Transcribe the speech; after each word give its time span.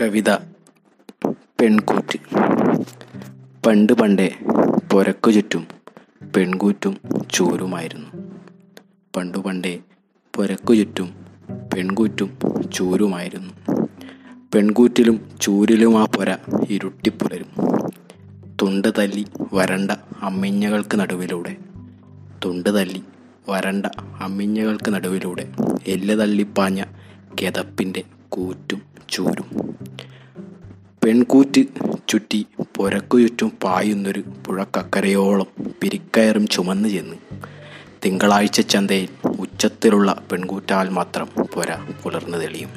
കവിത. 0.00 0.30
പെൺകൂറ്റ്. 1.60 2.18
പണ്ട് 3.66 3.92
പണ്ടേ 3.92 4.38
പുരക്കു 4.92 5.30
ചുറ്റും 5.30 5.66
പെൺകൂറ്റും 6.36 6.96
ചൂരുമായിരുന്നു. 7.34 8.08
പണ്ടു 9.16 9.38
പണ്ടേ 9.38 9.78
പുരക്കു 10.36 10.74
ചുറ്റും 10.74 11.14
പെൺകൂറ്റും 11.74 12.38
ചൂരുമായിരുന്നു. 12.72 13.54
പെൺകൂറ്റിലും 14.54 15.28
ചൂരിലും 15.40 16.00
ആ 16.00 16.04
പുര 16.04 16.36
ഇരുട്ടിപ്പുലരും 16.70 17.68
തുണ്ട് 18.62 18.88
തല്ലി 18.98 19.26
വരണ്ട 19.52 19.90
അമ്മിഞ്ഞകൾക്ക് 20.22 20.96
നടുവിലൂടെ. 20.96 21.56
തുണ്ട് 22.44 22.78
തല്ലി 22.78 23.02
വരണ്ട 23.48 23.86
അമ്മിഞ്ഞകൾക്ക് 24.20 24.90
നടുവിലൂടെ. 24.90 25.52
എല്ല് 25.86 26.14
തള്ളിപ്പാഞ്ഞ 26.14 26.84
കെതപ്പിന്റെ 27.42 28.04
കൂറ്റും 28.28 28.97
ചൂരും. 29.10 29.78
പെൺകൂറ്റ് 31.04 31.60
ചുറ്റി 32.08 32.46
പുരക്കു 32.76 33.18
ചുറ്റും 33.18 33.52
പായുന്നൊരു 33.64 34.24
പുഴക്കക്കരയോളം 34.46 35.46
പിരിക്കയറും 35.82 36.48
ചുമന്ന് 36.48 36.88
ചെന്ന്. 36.88 37.16
തിങ്കളാഴ്ച 38.04 38.60
ചന്തയിൽ 38.60 39.08
ഉച്ചത്തിലുള്ള 39.26 40.22
പെൺകൂറ്റാൽ 40.32 40.88
മാത്രം 40.88 41.28
പുര 41.54 41.74
പുലർന്നു 42.02 42.38
തെളിയും. 42.38 42.70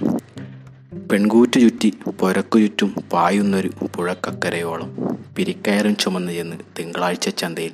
പെൺകൂറ്റ് 1.12 1.59
ചുറ്റി 1.59 1.94
പുരക്കു 2.20 2.59
ചുറ്റും 2.59 2.95
പായുന്നൊരു 3.13 3.71
പുഴക്കക്കരയോളം 3.95 5.18
പിരിക്കയറും 5.35 5.95
ചുമന്ന് 5.95 6.32
ചെന്ന് 6.32 6.57
തിങ്കളാഴ്ച 6.79 7.29
ചന്തയിൽ 7.29 7.71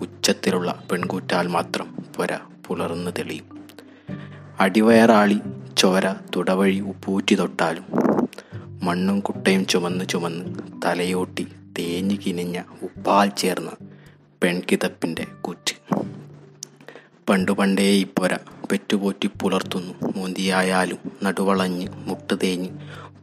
ഉച്ചത്തിലുള്ള 0.00 0.82
പെൺകൂറ്റാൽ 0.92 1.46
മാത്രം 1.46 1.96
പുര 2.16 2.38
പുലർന്നു 2.66 3.10
തെളിയും. 3.10 3.44
അടിവയറാളി 4.60 5.38
ചോര 5.78 6.14
തുടവഴി 6.36 6.80
ഉപ്പൂറ്റി 6.80 7.34
തൊട്ടാലും 7.34 7.86
മണ്ണും 8.82 9.20
കുട്ടയും 9.20 9.66
ചുമന്ന് 9.66 10.04
ചുമന്ന് 10.08 10.44
തലയോട്ടി 10.84 11.46
തേഞ്ഞു 11.78 12.16
കിനിഞ്ഞ 12.26 12.62
ഉപ്പാൽ 12.82 13.28
ചേർന്ന 13.28 13.70
പെൺകിതപ്പിന്റെ 14.42 15.24
കുറ്റ് 15.40 15.74
പണ്ടു 17.30 17.52
പണ്ടേ 17.52 17.86
ഇപ്പൊര 17.96 18.36
പൊര 18.36 18.66
പെറ്റുപോറ്റി 18.72 19.28
പുലർത്തുന്നു. 19.42 19.94
മൂന്തിയായാലും 20.16 20.98
നടുവളഞ്ഞ് 21.22 21.86
മുട്ട് 22.06 22.34
തേഞ്ഞ് 22.42 22.70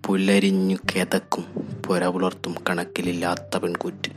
പുല്ലരിഞ്ഞു 0.06 0.78
കേതക്കും 0.91 1.45
പുര 1.85 2.08
പുലർത്തും 2.08 2.56
കണക്കിലില്ലാത്ത 2.69 3.58
പെൺകുറ്റ്. 3.58 4.11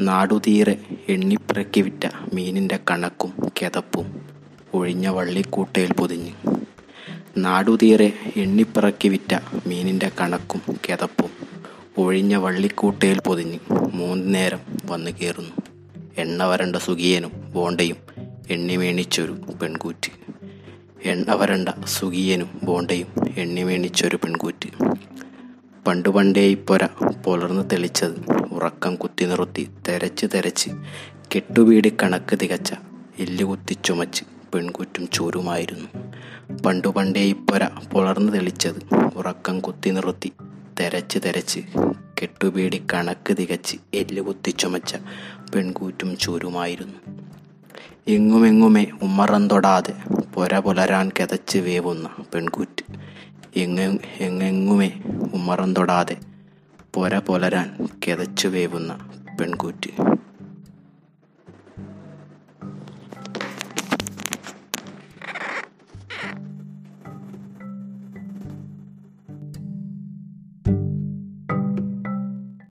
നാടുതീരെ 0.00 0.76
എണ്ണിപ്പിറക്കി 1.08 1.80
വിറ്റ 1.80 2.06
മീനിന്റെ 2.34 2.78
കണക്കും 2.90 3.32
കിതപ്പും 3.62 4.06
ഒഴിഞ്ഞ 4.74 5.08
വള്ളിക്കൂട്ടയിൽ 5.08 5.92
പൊതിഞ്ഞ് 5.92 6.32
നാടുതീരെ 7.36 8.12
എണ്ണിപ്പിറക്കി 8.36 9.08
വിറ്റ 9.08 9.34
മീനിന്റെ 9.66 10.10
കണക്കും 10.20 10.62
കിതപ്പും 10.88 11.30
ഒഴിഞ്ഞ 11.98 12.36
വള്ളിക്കൂട്ടയിൽ 12.36 13.20
പൊതിഞ്ഞ് 13.26 13.58
മൂന്ന് 13.92 14.34
നേരം 14.34 14.58
വന്നു 14.84 15.10
കയറുന്നു. 15.10 15.50
എണ്ണ 16.16 16.44
വരണ്ട 16.44 16.76
സുഖിയനും 16.76 17.32
ബോണ്ടയും 17.52 17.96
എണ്ണിമേണിച്ചൊരു 18.50 19.32
പെൺകൂറ്റ്. 19.62 20.10
എണ്ണ 21.04 21.34
വരണ്ട 21.34 21.68
സുഖിയനും 21.86 22.60
ബോണ്ടയും 22.62 23.06
എണ്ണിമേണിച്ചൊരു 23.36 24.16
പെൺകൂറ്റ്. 24.16 24.68
പണ്ടു 25.86 26.08
പണ്ടേ 26.08 26.40
ഇപ്പൊര 26.40 26.84
പുലർന്നു 27.24 27.62
തെളിച്ചത് 27.62 28.32
ഉറക്കം 28.52 28.94
കുത്തി 28.94 29.24
നിർത്തി 29.24 29.68
തെരച്ച് 29.88 30.26
തെരച്ച് 30.34 30.70
കെട്ടുപീടി 31.34 31.96
കണക്ക് 32.02 32.38
തികച്ച 32.40 32.72
എല്ലുകുത്തി 33.18 33.76
ചുമച്ച് 33.84 34.24
പെൺകുറ്റും 34.54 35.08
ചൂരുമായിരുന്നു. 35.12 36.09
പണ്ടു 36.66 36.88
പണ്ടേ 36.88 37.20
ഇപ്പൊര 37.20 37.68
പുലർന്നു 37.92 38.32
തെളിച്ചത്. 38.32 38.94
ഉറക്കം 39.16 39.60
കുത്തി 39.60 39.90
നിർത്തി. 39.90 40.32
തെരച്ച് 40.80 41.18
തെരച്ച് 41.24 41.60
കെട്ടുപീടി 42.22 42.86
കണക്ക് 42.94 43.36
തികച്ച് 43.36 43.76
എല്ലുകുത്തി 43.94 44.50
ചുമച്ച 44.50 44.96
പെൺകൂറ്റും 45.54 46.16
ചൂരുമായിരുന്നു. 46.16 47.20
എങ്ങുമെങ്ങുമേ 48.08 48.86
ഉമ്മറം 49.02 49.48
തൊടാതെ 49.48 49.92
പൊര 50.34 50.58
പുലരാൻ 50.58 51.10
കിതച്ച് 51.18 51.58
വേവുന്ന 51.58 52.10
പെൺകൂറ്റ്. 52.34 52.84
എങ്ങ 53.56 53.80
എങ്ങെങ്ങുമേ 54.20 54.92
ഉമ്മറം 55.34 55.74
തൊടാതെ 55.74 56.16
പൊര 56.94 57.18
പുലരാൻ 57.18 57.88
കിതച്ചു 58.06 58.48
വേവുന്ന 58.48 59.10
പെൺകൂറ്റ്. 59.40 60.19